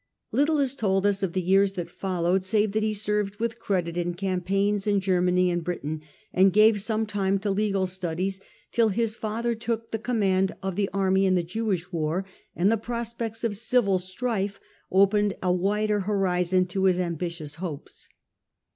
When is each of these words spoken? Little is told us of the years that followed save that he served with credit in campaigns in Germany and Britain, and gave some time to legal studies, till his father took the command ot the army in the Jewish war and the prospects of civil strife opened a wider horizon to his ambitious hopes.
Little 0.31 0.57
is 0.59 0.75
told 0.75 1.05
us 1.05 1.21
of 1.21 1.33
the 1.33 1.41
years 1.43 1.73
that 1.73 1.87
followed 1.87 2.43
save 2.43 2.71
that 2.71 2.81
he 2.81 2.91
served 2.91 3.39
with 3.39 3.59
credit 3.59 3.95
in 3.97 4.15
campaigns 4.15 4.87
in 4.87 4.99
Germany 4.99 5.51
and 5.51 5.63
Britain, 5.63 6.01
and 6.33 6.51
gave 6.51 6.81
some 6.81 7.05
time 7.05 7.37
to 7.37 7.51
legal 7.51 7.85
studies, 7.85 8.41
till 8.71 8.89
his 8.89 9.15
father 9.15 9.53
took 9.53 9.91
the 9.91 9.99
command 9.99 10.53
ot 10.63 10.75
the 10.75 10.89
army 10.91 11.27
in 11.27 11.35
the 11.35 11.43
Jewish 11.43 11.91
war 11.91 12.25
and 12.55 12.71
the 12.71 12.77
prospects 12.77 13.43
of 13.43 13.55
civil 13.55 13.99
strife 13.99 14.59
opened 14.91 15.35
a 15.43 15.51
wider 15.53 15.99
horizon 15.99 16.65
to 16.69 16.85
his 16.85 16.97
ambitious 16.97 17.57
hopes. 17.61 18.09